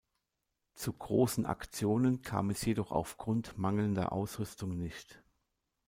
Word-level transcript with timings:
Zu 0.73 0.93
großen 0.93 1.45
Aktionen 1.45 2.23
kam 2.23 2.49
es 2.49 2.65
jedoch 2.65 2.91
aufgrund 2.91 3.55
mangelnder 3.59 4.11
Ausrüstung 4.11 4.75
nicht. 4.75 5.21